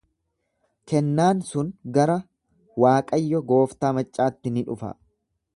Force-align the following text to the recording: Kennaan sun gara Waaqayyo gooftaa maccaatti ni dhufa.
Kennaan 0.91 1.43
sun 1.49 1.69
gara 1.99 2.17
Waaqayyo 2.85 3.45
gooftaa 3.53 3.95
maccaatti 3.99 4.57
ni 4.57 4.69
dhufa. 4.73 4.95